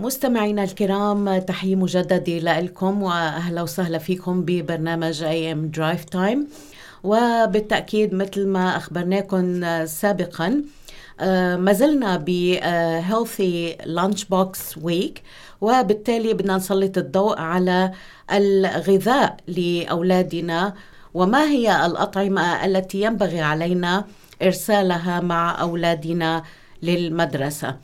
[0.00, 6.48] مستمعينا الكرام تحية مجددة لكم وأهلا وسهلا فيكم ببرنامج اي ام درايف تايم
[7.04, 10.62] وبالتأكيد مثل ما أخبرناكم سابقا
[11.56, 12.28] ما زلنا ب
[13.10, 15.22] هيلثي لانش بوكس ويك
[15.60, 17.92] وبالتالي بدنا نسلط الضوء على
[18.32, 20.74] الغذاء لأولادنا.
[21.14, 24.04] وما هي الأطعمة التي ينبغي علينا
[24.42, 26.42] إرسالها مع أولادنا؟
[26.82, 27.76] للمدرسة.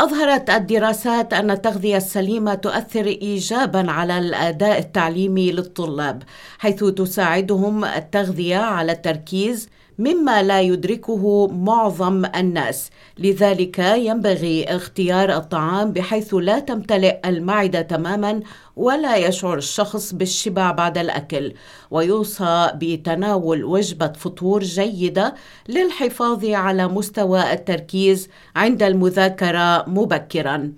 [0.00, 6.22] أظهرت الدراسات أن التغذية السليمة تؤثر إيجابا على الأداء التعليمي للطلاب
[6.58, 12.90] حيث تساعدهم التغذية على التركيز مما لا يدركه معظم الناس.
[13.18, 18.40] لذلك ينبغي اختيار الطعام بحيث لا تمتلئ المعدة تماما
[18.76, 21.52] ولا يشعر الشخص بالشبع بعد الأكل.
[21.90, 25.34] ويوصى بتناول وجبة فطور جيدة
[25.68, 30.72] للحفاظ على مستوى التركيز عند المذاكرة مبكرا.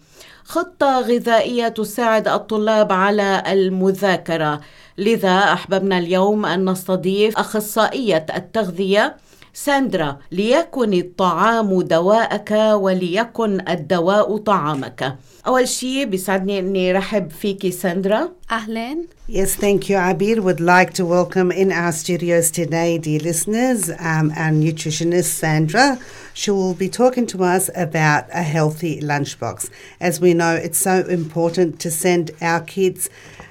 [0.44, 4.60] خطة غذائية تساعد الطلاب على المذاكرة.
[4.98, 9.16] لذا أحببنا اليوم أن نستضيف أخصائية التغذية
[9.54, 18.96] ساندرا ليكن الطعام دواءك وليكن الدواء طعامك أول شيء بيسعدني أني رحب فيكي ساندرا أهلا
[19.28, 20.40] Yes, thank you, Abir.
[20.40, 25.98] Would like to welcome in our studios today, dear listeners, um, our nutritionist Sandra.
[26.36, 29.70] She will be talking to us about a healthy lunchbox.
[29.98, 33.08] As we know, it's so important to send our kids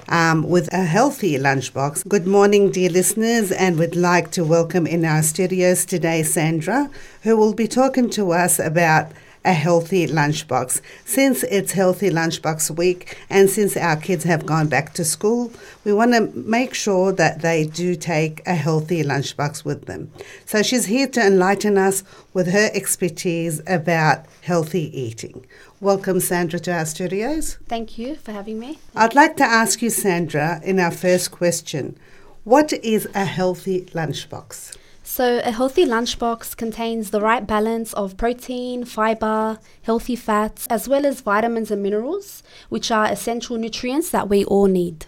[0.07, 2.07] um, with a healthy lunchbox.
[2.07, 6.91] Good morning, dear listeners, and we'd like to welcome in our studios today Sandra,
[7.23, 9.11] who will be talking to us about
[9.45, 10.81] a healthy lunchbox.
[11.05, 15.51] Since it's Healthy Lunchbox Week and since our kids have gone back to school,
[15.83, 20.11] we want to make sure that they do take a healthy lunchbox with them.
[20.45, 25.45] So she's here to enlighten us with her expertise about healthy eating.
[25.79, 27.57] Welcome, Sandra, to our studios.
[27.67, 28.79] Thank you for having me.
[28.95, 31.97] I'd like to ask you, Sandra, in our first question
[32.43, 34.77] what is a healthy lunchbox?
[35.04, 41.06] So, a healthy lunchbox contains the right balance of protein, fiber, healthy fats, as well
[41.06, 45.06] as vitamins and minerals, which are essential nutrients that we all need.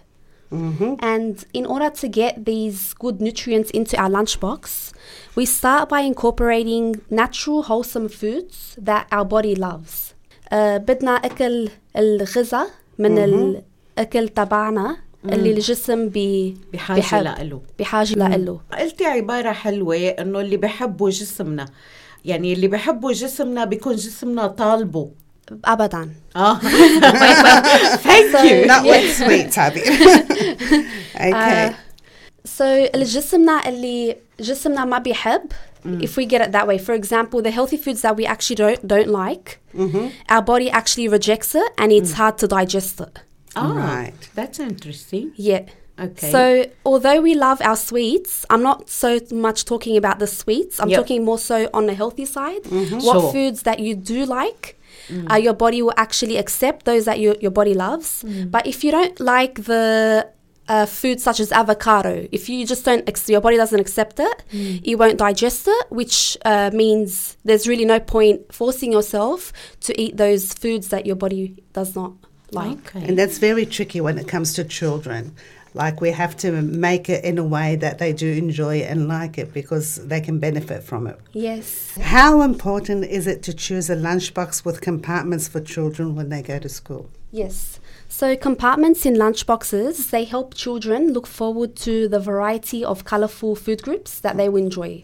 [0.51, 0.95] Mm-hmm.
[1.01, 4.93] And in order to get these good nutrients into our lunchbox,
[5.35, 10.15] we start by incorporating natural, wholesome foods that our body loves.
[10.51, 14.97] Uh, بدنا أكل الغذاء من الأكل تبعنا
[15.34, 17.62] اللي الجسم بي بحاجة بحب- لإله.
[17.80, 21.66] بحاجة لإله قلتي عبارة حلوة إنه اللي بحبه جسمنا
[22.26, 25.10] يعني اللي بحبه جسمنا بيكون جسمنا طالبه
[25.66, 26.60] أبدا آه
[27.98, 29.84] ثانك يو Not with sweets, Abby.
[31.16, 31.74] okay.
[32.58, 32.62] So
[32.96, 35.42] الجسمنا اللي جسمنا ما بيحب
[35.86, 38.82] if we get it that way for example the healthy foods that we actually don't
[38.94, 39.48] don't like
[40.34, 43.16] our body actually rejects it and it's hard to digest it
[43.58, 44.14] Ah, Right.
[44.36, 45.32] that's interesting.
[45.36, 45.64] Yeah.
[46.00, 46.30] Okay.
[46.32, 50.80] so although we love our sweets i'm not so much talking about the sweets.
[50.80, 51.00] I'm Yep.
[51.00, 52.64] talking more so on the healthy side.
[52.70, 53.32] What Sure.
[53.34, 54.64] foods that you do like
[55.32, 58.24] uh, your body will actually accept those that your, your body loves.
[58.56, 60.28] But if you don't like the
[60.68, 64.38] uh, foods such as avocado if you just don't ex- your body doesn't accept it
[64.90, 70.18] you won't digest it which uh, means there's really no point forcing yourself to eat
[70.18, 72.12] those foods that your body does not
[72.52, 73.08] like okay.
[73.08, 75.36] And that's very tricky when it comes to children.
[75.74, 79.38] Like we have to make it in a way that they do enjoy and like
[79.38, 81.20] it because they can benefit from it.
[81.34, 86.42] yes How important is it to choose a lunchbox with compartments for children when they
[86.42, 87.10] go to school?
[87.32, 87.80] Yes.
[88.10, 93.84] So compartments in lunchboxes, they help children look forward to the variety of colorful food
[93.84, 95.04] groups that they will enjoy.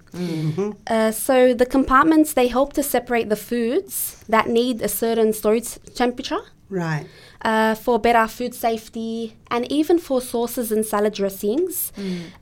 [0.88, 5.78] Uh, so the compartments, they help to separate the foods that need a certain storage
[5.96, 6.42] temperature
[6.74, 7.06] Right.
[7.42, 11.92] uh, for better food safety and even for sauces and salad dressings.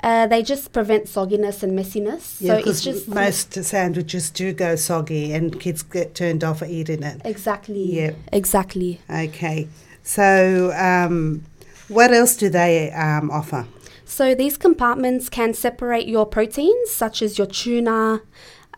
[0.01, 2.37] Uh, they just prevent sogginess and messiness.
[2.39, 7.03] Yeah, so it's just most sandwiches do go soggy and kids get turned off eating
[7.03, 7.21] it.
[7.25, 8.11] exactly Yeah.
[8.31, 9.01] exactly.
[9.09, 9.67] Okay.
[10.03, 11.43] So, um,
[11.87, 13.67] what else do they um, offer?
[14.05, 18.21] So these compartments can separate your proteins, such as your tuna,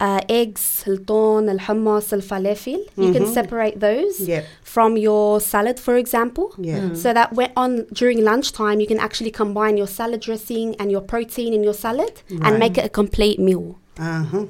[0.03, 2.79] uh, eggs, الطون, الحمص, الفلافل.
[2.97, 4.45] You can separate those Yep.
[4.63, 6.55] from your salad, for example.
[6.59, 6.95] Yeah.
[6.95, 11.01] So that when on during lunchtime, you can actually combine your salad dressing and your
[11.01, 13.77] protein in your salad and make it a complete meal.
[13.99, 14.45] Uh huh.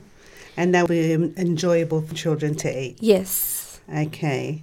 [0.56, 2.96] And that will be enjoyable for children to eat.
[3.00, 3.80] Yes.
[4.04, 4.62] Okay.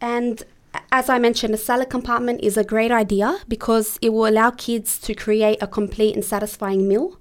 [0.00, 0.42] And
[0.90, 4.98] as I mentioned, a salad compartment is a great idea because it will allow kids
[5.06, 7.18] to create a complete and satisfying meal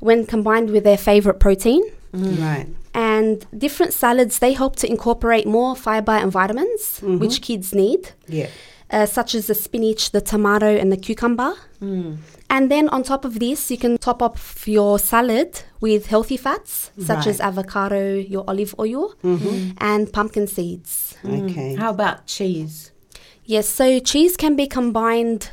[0.00, 1.82] when combined with their favorite protein.
[2.17, 2.67] Right.
[2.93, 7.19] And different salads, they help to incorporate more fiber and vitamins, mm-hmm.
[7.19, 8.47] which kids need, Yeah.
[8.89, 11.53] uh, such as the spinach, the tomato, and the cucumber.
[11.81, 12.17] Mm.
[12.49, 16.91] And then on top of this, you can top up your salad with healthy fats,
[16.97, 19.71] such as avocado, your olive oil, mm-hmm.
[19.79, 21.15] and pumpkin seeds.
[21.25, 21.75] Okay.
[21.75, 21.77] Mm.
[21.77, 22.91] How about cheese?
[23.43, 25.51] Yes, so cheese can be combined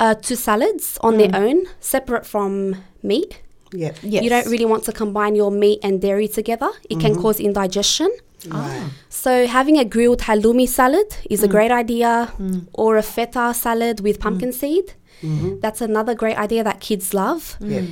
[0.00, 1.38] uh, to salads on their mm.
[1.38, 3.42] own, separate from meat.
[3.76, 3.96] Yep.
[4.02, 4.22] Yes.
[4.24, 6.70] You don't really want to combine your meat and dairy together.
[6.88, 7.22] It can mm-hmm.
[7.22, 8.10] cause indigestion.
[8.48, 8.88] Right.
[9.08, 11.50] So having a grilled halloumi salad is a mm.
[11.50, 12.66] great idea, mm.
[12.72, 14.54] or a feta salad with pumpkin mm.
[14.54, 14.94] seed.
[15.22, 15.60] Mm-hmm.
[15.60, 17.56] That's another great idea that kids love.
[17.60, 17.84] Yep.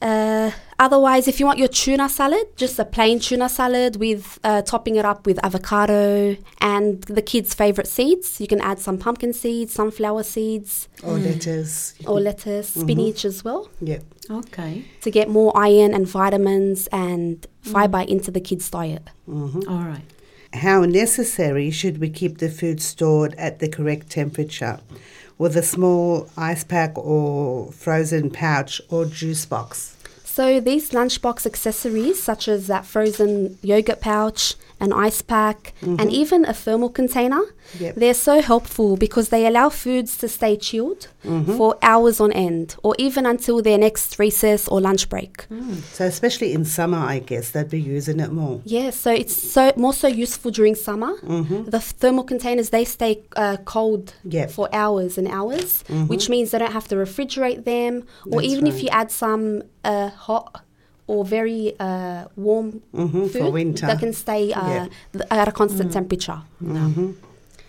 [0.00, 4.62] Uh, otherwise, if you want your tuna salad, just a plain tuna salad with uh,
[4.62, 8.40] topping it up with avocado and the kids' favorite seeds.
[8.40, 11.94] You can add some pumpkin seeds, sunflower seeds, Or lettuce.
[12.06, 14.02] or lettuce, spinach as well Yep.
[14.30, 14.84] Okay.
[15.02, 19.10] to get more iron and vitamins and fiber into the kids' diet.
[19.28, 20.04] All right.
[20.54, 24.80] How necessary should we keep the food stored at the correct temperature?
[25.40, 29.96] With a small ice pack or frozen pouch or juice box?
[30.22, 36.10] So these lunchbox accessories, such as that frozen yogurt pouch, an ice pack, and mm-hmm.
[36.10, 37.40] even a thermal container,
[37.78, 37.94] Yep.
[37.96, 41.56] they're so helpful because they allow foods to stay chilled mm-hmm.
[41.56, 45.48] for hours on end, or even until their next recess or lunch break.
[45.48, 45.76] Mm.
[45.92, 48.60] So, especially in summer, I guess they'd be using it more.
[48.64, 51.16] Yeah, so it's so more so useful during summer.
[51.20, 51.70] Mm-hmm.
[51.70, 54.50] The thermal containers they stay uh, cold Yep.
[54.50, 58.66] for hours and hours, which means they don't have to refrigerate them, or That's even
[58.66, 60.64] if you add some uh, hot
[61.10, 63.86] or very uh, warm Mhm, for food winter.
[63.88, 64.90] that can stay uh, Yep.
[65.12, 66.40] th- at a constant temperature.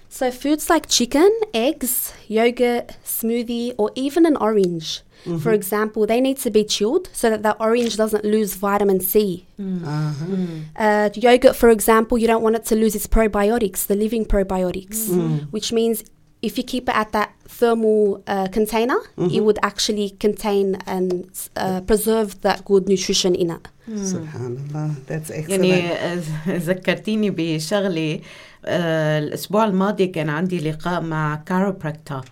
[0.09, 2.85] So foods like chicken, eggs, yogurt,
[3.17, 5.01] smoothie, or even an orange.
[5.43, 9.45] For example, they need to be chilled so that the orange doesn't lose vitamin C.
[9.59, 10.25] Uh-huh.
[10.85, 14.99] Uh, yogurt, for example, you don't want it to lose its probiotics, the living probiotics,
[15.55, 16.03] which means
[16.42, 21.08] if you keep it at that thermal uh, container, it would actually contain and
[21.56, 23.68] uh, preserve that good nutrition in it.
[23.88, 25.64] Subhanallah, that's excellent.
[25.64, 28.20] يعني آه، ذكرتيني بشغلة
[28.64, 32.24] آه، الأسبوع الماضي كان عندي لقاء مع chiropractor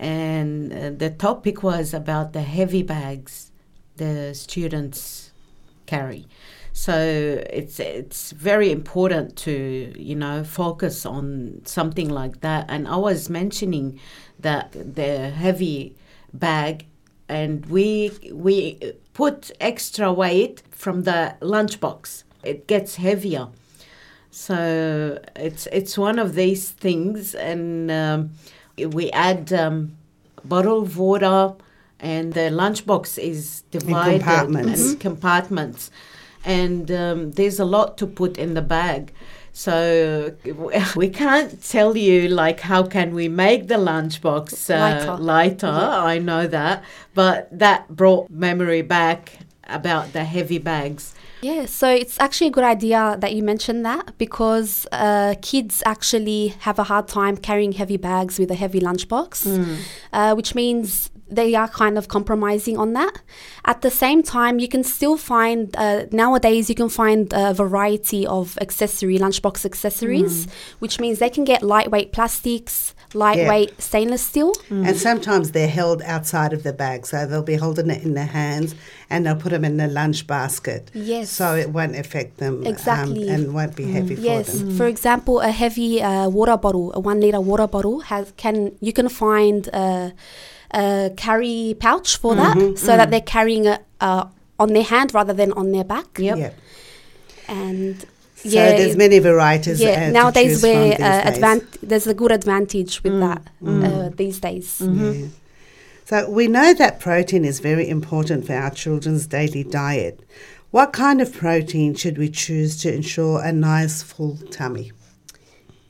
[0.00, 3.50] and uh, the topic was about the heavy bags
[3.96, 5.30] the students
[5.86, 6.26] carry.
[6.75, 6.95] so
[7.49, 12.65] it's it's very important to you know focus on something like that.
[12.67, 13.99] And I was mentioning
[14.39, 15.95] that the heavy
[16.33, 16.85] bag,
[17.29, 22.23] and we we put extra weight from the lunchbox.
[22.43, 23.47] It gets heavier.
[24.31, 28.31] So it's it's one of these things, and um,
[28.77, 29.95] we add um,
[30.43, 31.53] bottled water,
[31.99, 34.81] and the lunchbox is divided compartments.
[34.91, 35.91] and compartments,
[36.45, 39.13] and um, there's a lot to put in the bag.
[39.53, 40.33] So
[40.95, 45.23] we can't tell you like how can we make the lunchbox uh, Lighter.
[45.23, 45.67] lighter.
[45.67, 49.37] I know that, but that brought memory back
[49.67, 51.13] about the heavy bags.
[51.41, 56.55] Yeah, so it's actually a good idea that you mentioned that because uh, kids actually
[56.59, 59.77] have a hard time carrying heavy bags with a heavy lunchbox,
[60.13, 63.21] uh, which means they are kind of compromising on that.
[63.65, 68.25] At the same time, you can still find, uh, nowadays, you can find a variety
[68.27, 70.47] of accessory, lunchbox accessories,
[70.79, 74.53] which means they can get lightweight plastics, lightweight stainless steel.
[74.69, 78.25] And sometimes they're held outside of the bag, so they'll be holding it in their
[78.25, 78.75] hands
[79.09, 80.89] and they'll put them in the lunch basket.
[80.93, 81.29] Yes.
[81.29, 83.29] So it won't affect them um, Exactly.
[83.29, 84.77] and won't be heavy Yes, for them.
[84.77, 88.91] for example, a heavy uh, water bottle, a one liter water bottle, has can you
[88.93, 90.13] can find a,
[90.73, 94.25] a carry pouch for that, so that they're carrying it uh,
[94.59, 96.17] on their hand rather than on their back.
[96.19, 96.37] Yep.
[96.37, 96.51] Yeah.
[97.47, 97.99] And
[98.35, 99.81] So yeah, there's many varieties.
[99.81, 100.07] uh, yeah.
[100.07, 104.39] to Nowadays, choose from where uh, advan- there's a good advantage with that uh, these
[104.39, 104.81] days.
[104.81, 105.27] Yeah.
[106.05, 110.19] So we know that protein is very important for our children's daily diet.
[110.71, 114.91] What kind of protein should we choose to ensure a nice full tummy?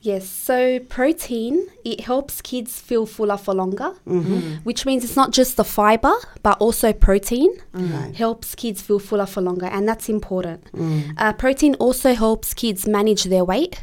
[0.04, 4.56] Yes, so protein, it helps kids feel fuller for longer, mm-hmm.
[4.62, 8.12] which means it's not just the fiber, but also protein mm-hmm.
[8.12, 10.70] helps kids feel fuller for longer, and that's important.
[10.72, 11.14] Mm.
[11.16, 13.82] Uh, protein also helps kids manage their weight.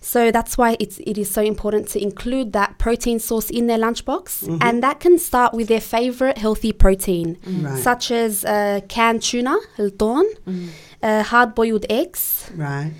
[0.00, 3.78] So that's why it's, it is so important to include that protein source in their
[3.78, 4.42] lunchbox.
[4.42, 4.58] Mm-hmm.
[4.60, 7.78] And that can start with their favorite healthy protein, right.
[7.78, 10.68] such as uh, canned tuna, el mm.
[11.04, 12.92] uh, hard boiled eggs, right.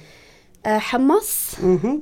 [0.65, 1.57] Uh, hummus.
[1.57, 1.99] Mm-hmm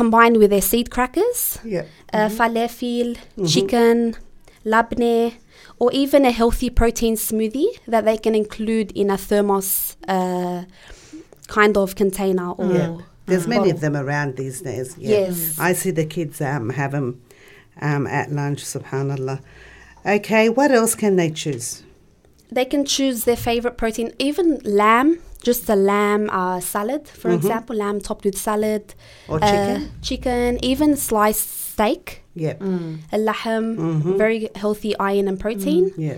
[0.00, 1.84] combined with their seed crackers, Yep.
[2.12, 3.16] uh, falafel,
[3.52, 4.14] chicken,
[4.64, 5.34] labneh,
[5.78, 10.64] or even a healthy protein smoothie that they can include in a thermos uh,
[11.48, 12.96] kind of container or Yeah.
[13.28, 14.94] There's many of them around these days.
[14.98, 15.10] Yeah.
[15.18, 15.58] Yes.
[15.58, 17.20] I see the kids um, have them
[17.80, 19.40] um, at lunch, subhanAllah.
[20.04, 21.82] Okay, what else can they choose?
[22.52, 25.18] They can choose their favorite protein, even lamb,
[25.50, 28.84] just a lamb uh, salad, for example, lamb topped with salad,
[29.28, 29.32] Mm-hmm.
[29.32, 29.90] Or uh, chicken?
[30.08, 32.56] chicken, even sliced steak, Yep.
[33.16, 34.16] a lahm, Mm-hmm.
[34.24, 35.84] very healthy iron and protein.
[35.96, 36.16] Yeah.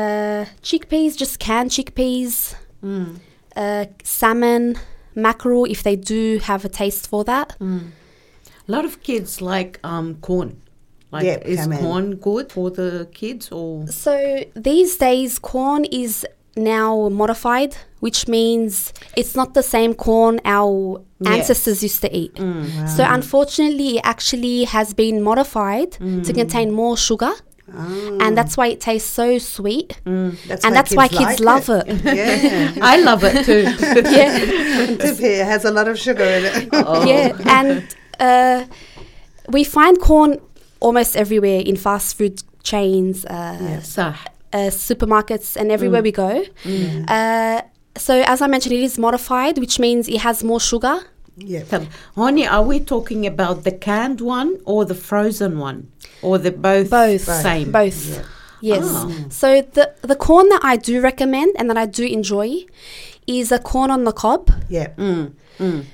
[0.00, 3.08] Uh, chickpeas, just canned chickpeas, Mm.
[3.62, 4.62] uh, salmon,
[5.14, 7.48] mackerel, if they do have a taste for that.
[7.60, 10.50] A lot of kids like um, corn.
[11.12, 11.78] Like, Yep, is come in.
[11.84, 13.86] corn good for the kids or?
[13.86, 14.14] So
[14.70, 21.32] these days, corn is now modified, which means it's not the same corn our Yes.
[21.34, 22.36] ancestors used to eat.
[22.96, 25.92] So unfortunately, it actually has been modified
[26.26, 27.32] to contain more sugar,
[27.74, 29.98] Oh, and that's why it tastes so sweet.
[30.04, 31.84] that's and that's why kids love it.
[31.88, 32.04] it.
[32.20, 32.72] Yeah.
[32.80, 33.62] I love it too.
[34.18, 36.68] yeah, Tip here has a lot of sugar in it.
[37.10, 37.82] yeah, and
[38.20, 38.64] uh,
[39.48, 40.38] we find corn
[40.80, 43.24] almost everywhere in fast food chains.
[43.24, 46.08] Uh, صح uh, supermarkets and everywhere mm.
[46.08, 46.32] we go.
[46.64, 47.04] Mm.
[47.08, 47.62] Uh,
[47.96, 50.96] so as I mentioned, it is modified, which means it has more sugar.
[51.36, 51.64] Yeah.
[52.14, 55.78] Honey, are we talking about the canned one or the frozen one,
[56.22, 56.88] or the both?
[56.88, 57.22] Both.
[57.22, 57.72] Same.
[57.72, 58.00] Both.
[58.08, 58.22] Yeah.
[58.62, 58.84] Yes.
[58.86, 59.26] Oh.
[59.28, 62.64] So the the corn that I do recommend and that I do enjoy
[63.26, 64.50] is a corn on the cob.
[64.68, 64.88] Yeah.
[64.96, 65.34] Mm.
[65.58, 65.84] mm.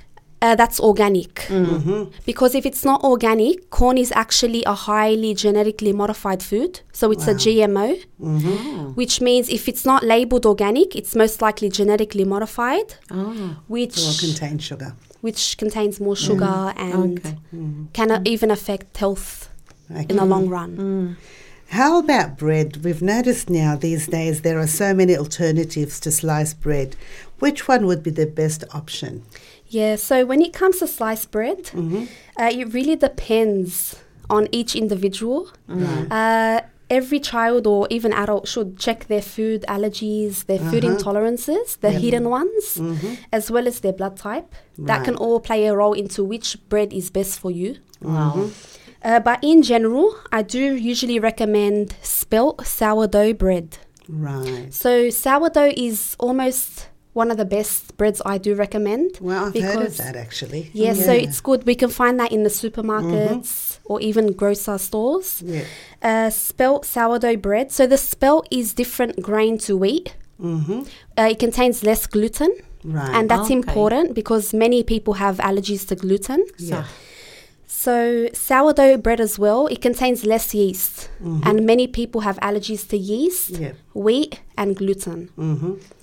[0.42, 1.34] Uh, that's organic.
[1.49, 2.11] Mm-hmm.
[2.26, 6.80] Because if it's not organic, corn is actually a highly genetically modified food.
[6.92, 7.88] So it's a GMO,
[8.20, 8.94] Mm-hmm.
[8.94, 14.14] which means if it's not labeled organic, it's most likely genetically modified, Ah, which Will
[14.18, 14.90] contain sugar.
[15.20, 17.37] which contains more sugar and okay.
[17.92, 19.49] can uh, even affect health
[20.08, 21.16] in the long run.
[21.68, 22.84] How about bread?
[22.84, 26.96] We've noticed now these days there are so many alternatives to sliced bread.
[27.38, 29.22] Which one would be the best option?
[29.73, 31.71] Yeah, so when it comes to sliced bread,
[32.38, 33.97] uh, it really depends
[34.29, 35.49] on each individual.
[36.11, 36.61] Uh,
[36.91, 42.29] every child or even adult should check their food allergies, their food intolerances, the hidden
[42.29, 42.81] ones,
[43.33, 44.55] as well as their blood type.
[44.76, 47.76] That can all play a role into which bread is best for you.
[48.02, 48.50] Wow.
[49.02, 53.79] Uh, but in general, I do usually recommend spelt sourdough bread.
[54.09, 54.69] Right.
[54.73, 59.19] So sourdough is almost one of the best breads I do recommend.
[59.21, 60.71] Well, I've heard of because- that actually.
[60.73, 61.66] Yeah, so it's good.
[61.66, 65.42] We can find that in the supermarkets or even grocer stores.
[65.45, 65.64] Yeah.
[66.02, 67.71] Uh, spelt sourdough bread.
[67.73, 70.14] So the spelt is different grain to wheat.
[70.40, 70.81] Mm-hmm.
[71.19, 72.52] Uh, it contains less gluten.
[72.85, 73.14] Right.
[73.14, 73.54] And that's Okay.
[73.54, 76.45] important because many people have allergies to gluten.
[76.59, 76.85] yeah.
[77.66, 81.09] So sourdough bread as well, it contains less yeast.
[81.45, 83.73] And many people have allergies to yeast, Yeah.
[83.95, 85.28] wheat, and gluten.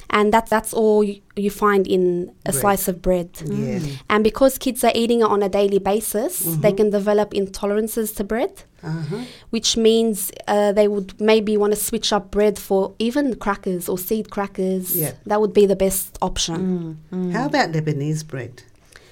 [0.10, 0.20] Mm-hmm.
[0.20, 2.62] And that, that's all you, you find in a Bread.
[2.62, 3.30] slice of bread.
[3.46, 3.80] Yeah.
[4.10, 8.24] And because kids are eating it on a daily basis, they can develop intolerances to
[8.24, 9.24] bread, Uh-huh.
[9.52, 13.98] which means uh, they would maybe want to switch up bread for even crackers or
[13.98, 14.96] seed crackers.
[14.96, 15.12] Yeah.
[15.26, 16.98] That would be the best option.
[17.34, 18.64] How about Lebanese bread?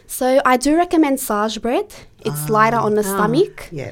[0.07, 1.93] So I do recommend Saj bread.
[2.25, 3.67] It's lighter on the stomach.
[3.71, 3.91] Yeah.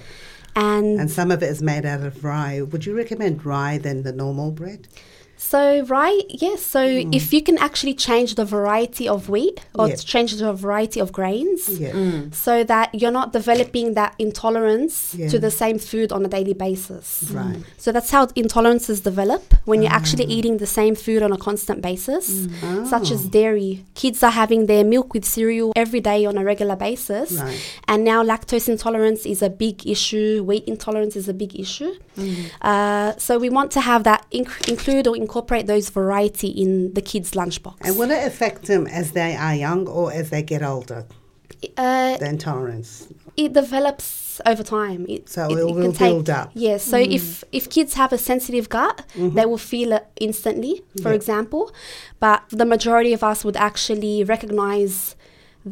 [0.56, 2.62] And, And some of it is made out of rye.
[2.62, 4.88] Would you recommend rye than the normal bread?
[5.52, 6.60] So rye, yes.
[6.75, 7.16] So mm.
[7.16, 9.96] if you can actually change the variety of wheat or Yeah.
[10.14, 11.94] change the variety of grains, Yeah.
[11.94, 12.34] Mm.
[12.34, 15.30] so that you're not developing that intolerance Yeah.
[15.30, 17.08] to the same food on a daily basis.
[17.32, 17.60] Right.
[17.78, 20.36] So that's how intolerances develop when you're actually ah.
[20.38, 22.88] eating the same food on a constant basis, mm.
[22.94, 23.30] such as ah.
[23.38, 23.86] dairy.
[23.94, 27.60] Kids are having their milk with cereal every day on a regular basis, Right.
[27.88, 30.44] and now lactose intolerance is a big issue.
[30.48, 31.94] Wheat intolerance is a big issue.
[32.62, 35.35] Uh, so we want to have that inc- include or incorporate
[35.73, 37.75] those variety in the kids' lunchbox.
[37.87, 41.05] And will it affect them as they are young or as they get older?
[41.77, 42.91] Uh, The intolerance.
[43.37, 44.07] it develops
[44.47, 45.00] over time.
[45.09, 46.49] It, So it will build up.
[46.50, 46.59] Mm-hmm.
[46.69, 46.81] Yes.
[46.93, 47.25] So if
[47.59, 48.97] if kids have a sensitive gut,
[49.37, 50.75] they will feel it instantly.
[51.03, 51.17] For Yeah.
[51.21, 51.62] example,
[52.25, 54.95] but the majority of us would actually recognize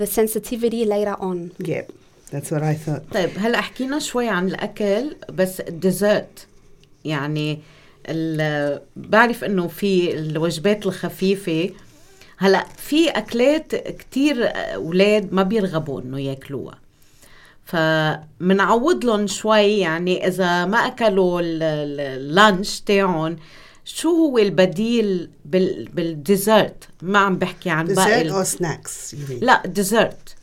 [0.00, 1.38] the sensitivity later on.
[1.58, 1.86] Yep.
[2.32, 3.02] That's what I thought.
[3.12, 6.46] طيب هلا حكينا شوي عن الاكل بس الديزرت
[7.04, 7.58] يعني ال-
[8.95, 11.69] بعرف إنه في الوجبات الخفيفة.
[12.37, 16.77] هلا في أكلات كتير أولاد ما بيرغبوا إنه ياكلوها.
[17.65, 23.37] فمنعوض لهم شوي يعني إذا ما أكلوا ال- ال- اللانش تاعهم
[23.85, 28.21] شو هو البديل بال بالديزرت؟ ما عم بحكي عن باقي
[29.11, 29.43] you mean?
[29.43, 30.35] لا ديزرت.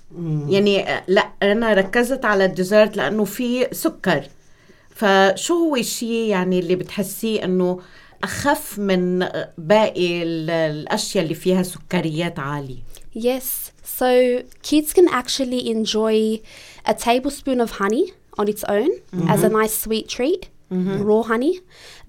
[0.49, 4.25] يعني لا أنا ركزت على الديزرت لأنه في سكر.
[5.01, 7.81] فشو هو الشيء يعني اللي بتحسيه انه
[8.25, 9.19] اخف من
[9.59, 12.79] باقي ال- الاشياء اللي فيها سكريات عاليه
[13.17, 13.71] Yes.
[14.01, 14.11] So
[14.71, 16.17] kids can actually enjoy
[16.93, 18.07] a tablespoon of honey
[18.41, 18.91] on its own
[19.35, 20.43] as a nice sweet treat,
[21.09, 21.55] raw honey.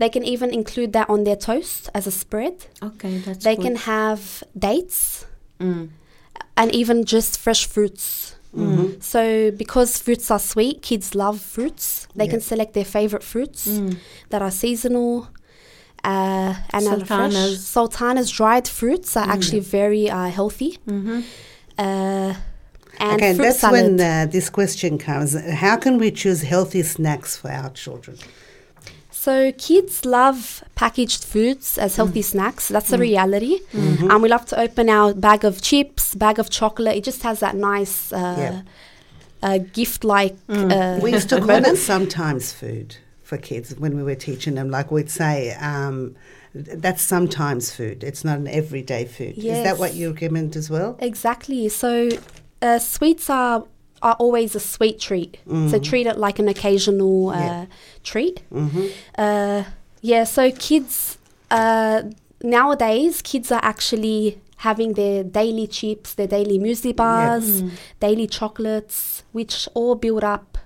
[0.02, 2.56] They can even include that on their toast as a spread.
[2.84, 3.64] أوكي that's They good.
[3.66, 5.26] can have dates
[5.60, 5.90] مم.
[6.60, 8.36] and even just fresh fruits.
[9.00, 12.08] So, because fruits are sweet, kids love fruits.
[12.16, 13.66] They can select their favorite fruits
[14.30, 15.30] that are seasonal
[16.04, 17.08] uh, and are fresh.
[17.08, 17.66] Sultanas.
[17.66, 20.78] Sultanas, dried fruits, are actually very uh, healthy.
[21.78, 22.34] Uh,
[23.00, 23.98] and okay, fruit that's salad.
[23.98, 25.36] when uh, this question comes.
[25.52, 28.18] How can we choose healthy snacks for our children?
[29.26, 32.70] So kids love packaged foods as healthy snacks.
[32.70, 33.60] That's a reality.
[33.72, 36.96] And we love to open our bag of chips, bag of chocolate.
[36.96, 38.62] It just has that nice uh, Yeah.
[39.48, 40.36] uh, gift-like.
[40.50, 44.72] Uh, We used to call it sometimes food for kids when we were teaching them.
[44.72, 46.16] Like we'd say, um,
[46.56, 48.04] that's sometimes food.
[48.04, 49.38] It's not an everyday food.
[49.38, 50.00] Is that what Yes.
[50.00, 50.98] you recommend as well?
[51.00, 51.70] Exactly.
[51.70, 52.10] So
[52.64, 53.66] uh, sweets are
[54.02, 55.38] are always a sweet treat.
[55.70, 57.66] So treat it like an occasional uh, Yeah.
[58.04, 58.42] treat.
[58.52, 58.86] Mm-hmm.
[59.18, 59.64] Uh,
[60.02, 60.24] yeah.
[60.24, 61.18] So kids
[61.52, 62.04] uh,
[62.44, 67.64] nowadays, kids are actually having their daily chips, their daily muesli bars,
[68.00, 70.58] daily chocolates, which all build up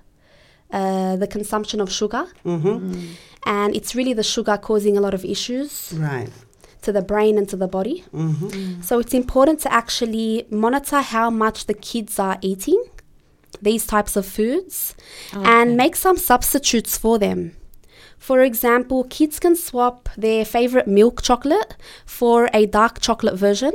[0.70, 2.26] uh, the consumption of sugar.
[2.44, 3.06] Mm-hmm.
[3.46, 6.28] And it's really the sugar causing a lot of issues Right.
[6.82, 8.04] to the brain and to the body.
[8.14, 8.82] Mm-hmm.
[8.82, 12.82] So it's important to actually monitor how much the kids are eating
[13.62, 14.94] these types of foods
[15.34, 15.44] okay.
[15.44, 17.56] and make some substitutes for them.
[18.18, 23.72] For example, kids can swap their favorite milk chocolate for a dark chocolate version.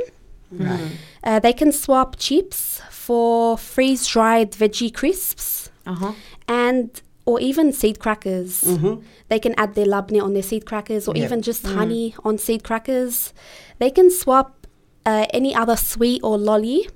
[0.50, 0.92] Right.
[1.24, 6.12] Uh, they can swap chips for freeze dried veggie crisps uh-huh.
[6.46, 8.62] and or even seed crackers.
[8.62, 9.02] Mm-hmm.
[9.28, 11.24] They can add their labneh on their seed crackers or yep.
[11.24, 11.74] even just mm.
[11.74, 13.32] honey on seed crackers.
[13.78, 14.66] They can swap
[15.06, 16.88] uh, any other sweet or lolly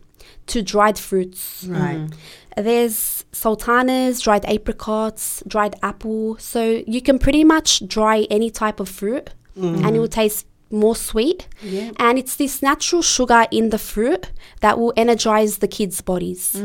[0.49, 1.65] to dried fruits.
[1.69, 1.97] Right.
[1.97, 2.15] Mm.
[2.58, 2.98] There's
[3.32, 6.38] sultanas, dried apricots, dried apple.
[6.40, 6.62] So
[6.96, 10.46] you can pretty much dry any type of fruit and it will taste
[10.84, 11.48] more sweet.
[11.64, 11.92] Yeah.
[12.06, 14.24] And it's this natural sugar in the fruit
[14.64, 16.56] that will energize the kids' bodies.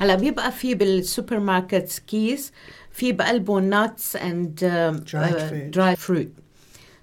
[0.00, 2.52] هلا بيبقى في بالسوبر ماركت كيس
[2.92, 5.70] في بقلبه nuts and um, Dried uh, fruit.
[5.70, 6.28] dried fruit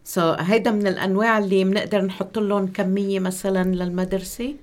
[0.04, 4.56] so هيدا من الانواع اللي بنقدر نحط لهم كميه مثلا للمدرسه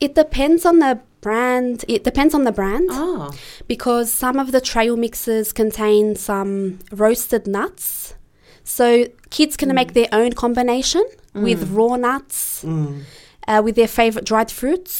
[0.00, 1.84] It depends on the brand.
[1.88, 2.88] It depends on the brand.
[2.90, 3.30] اه
[3.74, 6.52] because some of the trail mixes contain some
[7.02, 7.86] roasted nuts.
[8.64, 8.86] So
[9.36, 11.04] kids can make their own combination
[11.46, 12.94] with raw nuts, Mm.
[13.50, 14.94] uh, with their favorite dried fruits,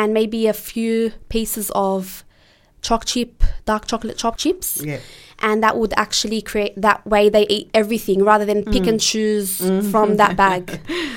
[0.00, 0.96] and maybe a few
[1.34, 2.02] pieces of
[2.86, 3.32] choc chip,
[3.70, 4.68] dark chocolate choc chips.
[4.90, 5.00] Yeah.
[5.48, 9.50] And that would actually create that way they eat everything rather than pick and choose
[9.92, 10.64] from that bag.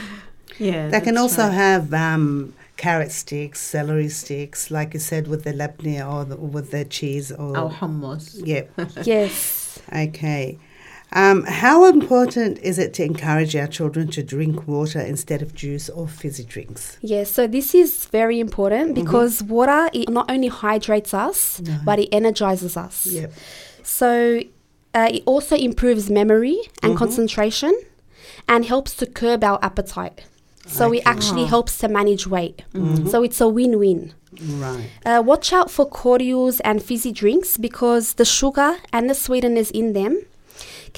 [0.70, 1.54] yeah They can also right.
[1.65, 6.72] have um, carrot sticks, celery sticks, like you said, with the labneh or the, with
[6.72, 8.39] the cheese or, our hummus.
[8.44, 8.72] Yep.
[9.04, 9.80] yes.
[9.94, 10.58] Okay.
[11.12, 15.89] Um, how important is it to encourage our children to drink water instead of juice
[15.89, 16.98] or fizzy drinks?
[17.02, 19.04] Yes, yeah, so this is very important mm-hmm.
[19.04, 19.54] because mm-hmm.
[19.54, 21.80] water it not only hydrates us, no.
[21.84, 23.08] but it energizes us.
[23.08, 23.34] Yep.
[23.84, 24.42] So
[24.94, 27.00] uh, it also improves memory and mm-hmm.
[27.00, 27.74] concentration
[28.48, 30.24] and helps to curb our appetite.
[30.77, 31.01] So it Okay.
[31.13, 32.58] actually helps to manage weight.
[33.12, 34.01] So it's a win win.
[34.65, 34.88] Right.
[35.10, 39.88] Uh, watch out for cordials and fizzy drinks because the sugar and the sweeteners in
[39.99, 40.13] them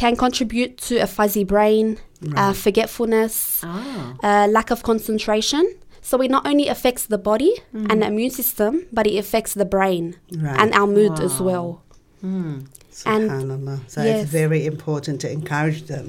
[0.02, 1.86] can contribute to a fuzzy brain,
[2.40, 5.64] uh, forgetfulness, اه uh, lack of concentration.
[6.10, 7.54] So it not only affects the body
[7.90, 10.04] and the immune system, but it affects the brain
[10.46, 10.60] Right.
[10.62, 11.46] and our mood as Wow.
[11.50, 11.68] well.
[13.06, 13.78] And- Subhanallah.
[13.94, 14.24] So yes.
[14.24, 16.06] it's very important to encourage them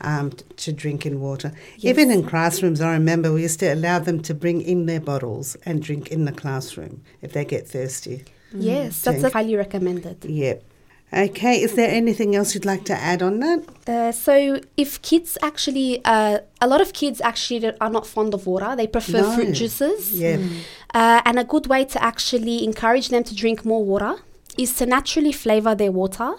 [0.00, 1.52] um, to drink in water.
[1.78, 1.90] Yes.
[1.90, 5.56] Even in classrooms, I remember we used to allow them to bring in their bottles
[5.64, 8.24] and drink in the classroom if they get thirsty.
[8.52, 10.24] Yes, that's highly recommended.
[10.24, 10.62] Yep.
[11.12, 13.62] Okay, is there anything else you'd like to add on that?
[13.88, 18.46] Uh, so if kids actually, uh, a lot of kids actually are not fond of
[18.46, 18.74] water.
[18.76, 19.34] They prefer No.
[19.34, 20.12] fruit juices.
[20.12, 20.38] Yeah.
[20.92, 24.16] Uh, and a good way to actually encourage them to drink more water
[24.63, 26.31] is to naturally flavor their water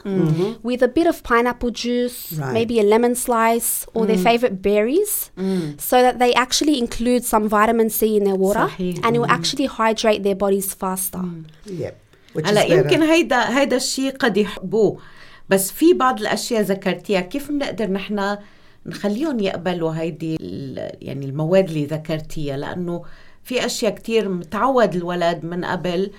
[0.69, 2.53] with a bit of pineapple juice, Right.
[2.59, 5.13] maybe a lemon slice, or their favorite berries,
[5.91, 8.97] so that they actually include some vitamin C in their water صحيح.
[9.05, 11.23] and it will actually hydrate their bodies faster.
[11.67, 11.95] Yep.
[12.35, 13.11] Which هلا is يمكن better.
[13.11, 14.99] هيدا هيدا الشيء قد يحبوه
[15.49, 18.37] بس في بعض الاشياء ذكرتيها كيف بنقدر نحن
[18.87, 23.03] نخليهم يقبلوا هيدي ال- يعني المواد اللي ذكرتيها لانه
[23.45, 26.11] في اشياء كتير متعود الولد من قبل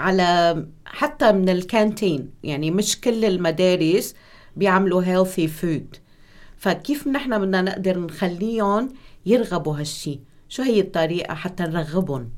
[0.00, 4.14] على حتى من الكانتين يعني مش كل المدارس
[4.56, 5.98] بيعملوا healthy food.
[6.56, 8.88] فكيف نحن بدنا نقدر نخليهم
[9.26, 12.30] يرغبوا هالشي؟ شو هي الطريقة حتى نرغبهم؟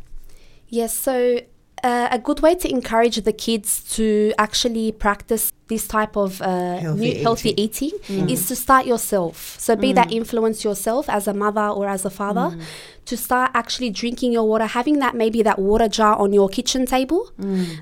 [0.72, 1.42] Yes, so
[1.82, 6.78] uh, a good way to encourage the kids to actually practice this type of uh,
[6.78, 8.30] Healthy new healthy eating mm.
[8.30, 9.56] is to start yourself.
[9.58, 10.16] So be that mm.
[10.16, 12.62] influence yourself as a mother or as a father mm.
[13.06, 16.86] to start actually drinking your water, having that maybe that water jar on your kitchen
[16.86, 17.32] table.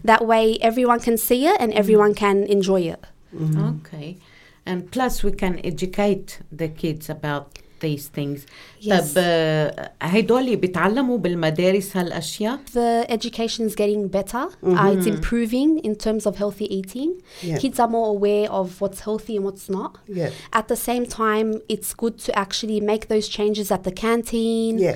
[0.04, 3.04] That way everyone can see it and everyone can enjoy it.
[3.34, 3.80] Mm-hmm.
[3.80, 4.18] Okay.
[4.64, 8.39] And plus we can educate the kids about these things.
[8.81, 8.89] Yes.
[8.89, 14.45] طب آه، هيدول بيتعلموا بالمدارس هالاشياء؟ The education is getting better.
[14.63, 17.11] Uh, it's improving in terms of healthy eating.
[17.43, 17.57] Yeah.
[17.57, 19.91] Kids are more aware of what's healthy and what's not.
[20.07, 20.29] Yeah.
[20.59, 24.95] At the same time, it's good to actually make those changes at the canteen, Yeah.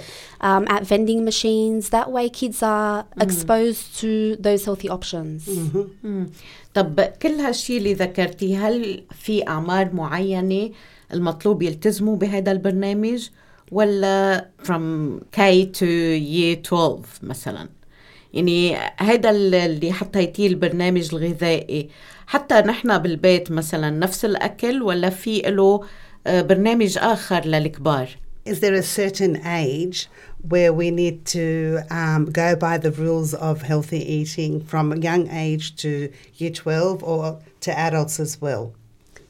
[0.49, 1.81] um, at vending machines.
[1.97, 4.11] That way, kids are exposed to
[4.47, 5.39] those healthy options.
[6.03, 6.29] مم.
[6.73, 10.69] طب كل هالشي اللي ذكرتيه هل في أعمار معينة
[11.12, 13.28] المطلوب يلتزموا بهذا البرنامج
[13.72, 15.86] ولا from K to
[16.18, 17.68] year 12 مثلا.
[18.34, 21.88] يعني هذا اللي حطيتيه البرنامج الغذائي.
[22.26, 25.84] حتى نحن بالبيت مثلا نفس الأكل ولا في له
[26.26, 28.08] آه، برنامج آخر للكبار؟
[28.46, 30.08] Is there a certain age
[30.52, 35.28] where we need to um, go by the rules of healthy eating from a young
[35.30, 38.74] age to year 12 or to adults as well?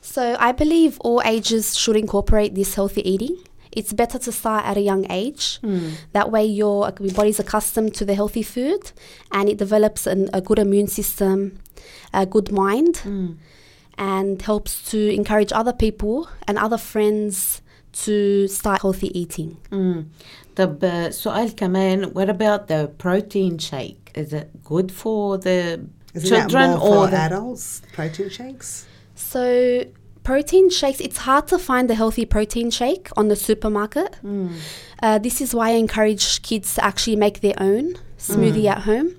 [0.04, 3.38] So, I believe all ages should incorporate this healthy eating.
[3.72, 5.60] It's better to start at a young age.
[6.14, 8.92] That way, your, your body's accustomed to the healthy food
[9.32, 11.60] and it develops an, a good immune system,
[12.12, 12.96] a good mind,
[13.98, 19.58] and helps to encourage other people and other friends to start healthy eating.
[19.72, 20.06] مم.
[20.56, 25.80] طب آه، سؤال كمان what about the protein shake is it good for the
[26.14, 27.82] Isn't children that more or for the adults?
[27.94, 28.86] Protein shakes?
[29.16, 29.86] So,
[30.24, 34.16] protein shakes, it's hard to find a healthy protein shake on the supermarket.
[35.02, 39.16] Uh, this is why I encourage kids to actually make their own smoothie at home,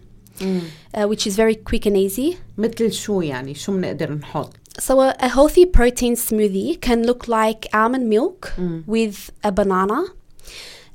[0.94, 2.38] uh, which is very quick and easy.
[2.58, 7.66] مثل شو يعني شو بنقدر نحط So, a, a healthy protein smoothie can look like
[7.74, 8.52] almond milk
[8.86, 10.04] with a banana,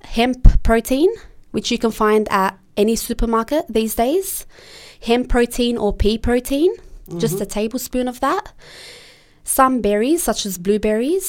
[0.01, 1.09] hemp protein,
[1.51, 4.45] which you can find at any supermarket these days,
[5.01, 6.71] hemp protein or pea protein,
[7.23, 8.45] just a tablespoon of that,
[9.57, 11.27] some berries such as blueberries,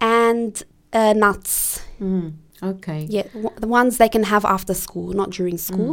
[0.00, 0.52] and
[0.92, 1.80] uh, nuts.
[2.00, 2.32] مم.
[2.72, 5.92] okay Yeah, w- the ones they can have after school, not during school,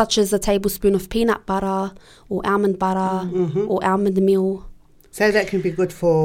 [0.00, 1.82] such as a tablespoon of peanut butter
[2.32, 3.14] or almond butter
[3.70, 4.50] or almond meal.
[5.18, 6.16] So that can be good for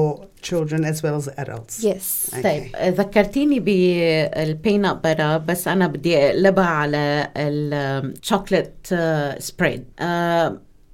[0.50, 1.76] children as well as adults.
[1.90, 2.06] Yes.
[2.34, 2.42] Okay.
[2.44, 8.88] طيب آه، ذكرتيني بالبينات باتر بس انا بدي اقلبها على الشوكليت
[9.40, 9.84] سبريد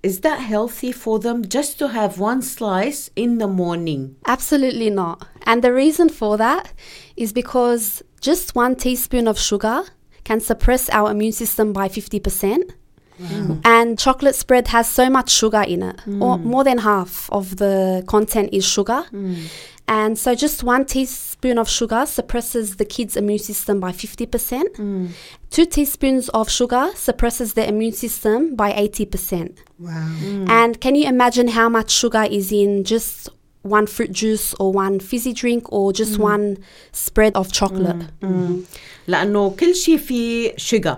[0.07, 5.27] is that healthy for them just to have one slice in the morning Absolutely not.
[5.45, 6.73] And the reason for that
[7.17, 9.83] is because just one teaspoon of sugar
[10.23, 12.71] can suppress our immune system by 50%.
[13.65, 16.45] And chocolate spread has so much sugar in it, or mm.
[16.45, 19.07] more than half of the content is sugar.
[19.11, 19.51] Mm.
[19.88, 25.10] And so, just one teaspoon of sugar suppresses the kid's immune system by 50%.
[25.50, 29.58] Two teaspoons of sugar suppresses the immune system by 80%.
[29.80, 30.46] Wow.
[30.48, 33.30] And can you imagine how much sugar is in just
[33.64, 36.58] one fruit juice or one fizzy drink or just one
[36.94, 38.04] spread of chocolate?
[39.08, 40.98] لانه كل شيء فيه شجر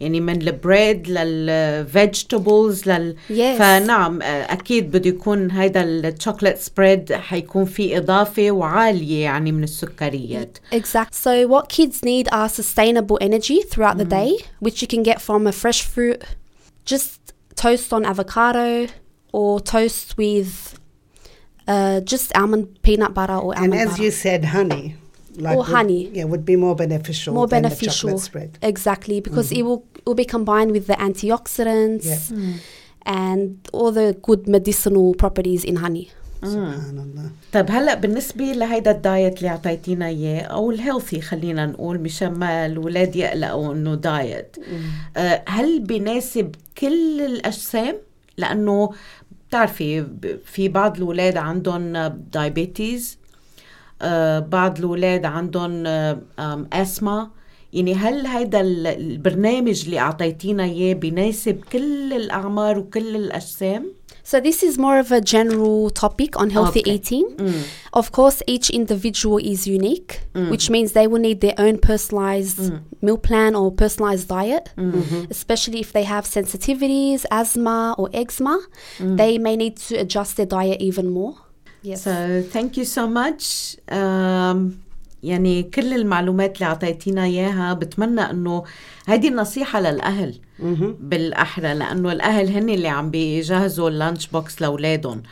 [0.00, 3.58] يعني من البريد للفيجيتابلز لل Yes.
[3.58, 10.58] فنعم آه، أكيد بده يكون هيدا الشوكليت سبريد حيكون فيه اضافه وعاليه يعني من السكريات
[10.74, 11.14] Exact.
[11.14, 14.30] So, what kids need are sustainable energy throughout the day,
[14.60, 16.22] which you can get from a fresh fruit,
[16.92, 17.18] just
[17.56, 18.86] toast on avocado,
[19.32, 20.52] or toast with
[21.72, 24.02] uh, just almond peanut butter or And almond as butter.
[24.04, 24.84] you said, honey.
[25.46, 26.02] Like Or would- honey.
[26.18, 28.08] Yeah, would be more beneficial more than beneficial.
[28.08, 28.50] the chocolate spread.
[28.72, 33.18] Exactly, because it will it will be combined with the antioxidants Yeah.
[33.22, 33.42] and
[33.76, 36.06] all the good medicinal properties in honey.
[36.42, 37.28] Subhanallah.
[37.52, 43.16] طيب هلا بالنسبة لهيدا الدايت اللي اعطيتينا اياه أو الهيلثي خلينا نقول مشان ما الاولاد
[43.16, 44.56] يقلقوا انه دايت
[45.16, 47.96] آه، هل بيناسب كل الاجسام
[48.38, 48.90] لأنه
[49.48, 50.06] بتعرفي
[50.44, 51.92] في بعض الاولاد عندهم
[52.32, 53.18] دايابيتيز
[54.40, 55.86] بعض الاولاد عندهم
[56.72, 57.30] اسما
[57.72, 63.92] يعني هل هيدا ال- البرنامج اللي اعطيتينا اياه بيناسب كل الاعمار وكل الاجسام
[64.34, 66.94] So this is more of a general topic on healthy Okay.
[66.96, 67.24] eating.
[68.00, 70.12] Of course, each individual is unique,
[70.52, 72.60] which means they will need their own personalized
[73.04, 74.64] meal plan or personalized diet.
[75.36, 78.56] Especially if they have sensitivities, asthma, or eczema,
[79.20, 81.34] they may need to adjust their diet even more.
[81.82, 82.02] Yes.
[82.02, 83.76] So thank you so much.
[83.92, 84.70] Um,
[85.22, 88.64] يعني كل المعلومات اللي أعطيتينا إياها بتمنى إنه
[89.06, 90.34] هذه النصيحة للأهل
[91.00, 95.22] بالأحرى لأنه الأهل هن اللي عم بيجهزوا اللانش بوكس لأولادهم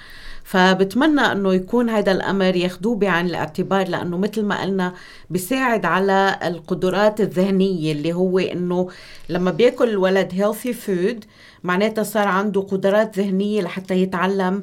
[0.45, 4.93] فبتمنى إنه يكون هذا الأمر ياخذوه بعين الاعتبار لأنه مثل ما قلنا
[5.31, 8.89] بيساعد على القدرات الذهنية اللي هو إنه
[9.29, 11.25] لما بياكل الولد هيلثي فود
[11.65, 14.63] معناتها صار عنده قدرات ذهنية لحتى يتعلم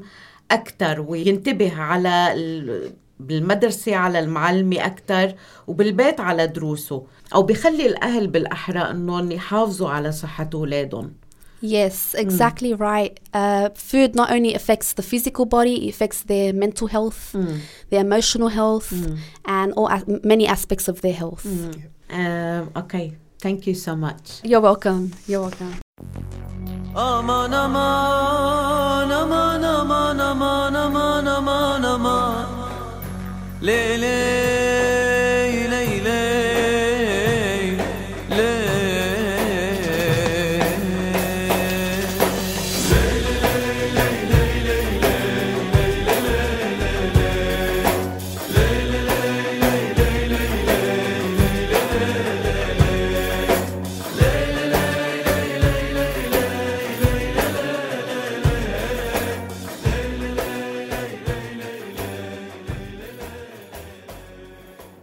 [0.51, 5.34] أكثر وينتبه على بالمدرسة على المعلمة أكثر
[5.67, 7.03] وبالبيت على دروسه
[7.36, 11.12] أو بخلي الأهل بالأحرى أنهم يحافظوا على صحة أولادهم
[11.65, 13.13] Yes, exactly right.
[13.34, 17.21] Uh, food not only affects the physical body, it affects their mental health,
[17.89, 18.91] their emotional health,
[19.45, 20.03] and all as-
[20.34, 21.45] many aspects of their health.
[22.10, 23.13] Um, okay,
[23.45, 24.23] thank you so much.
[24.43, 25.13] You're welcome.
[25.25, 25.73] You're welcome.
[26.95, 32.45] Aman aman aman aman aman aman aman aman.
[33.62, 35.02] Lele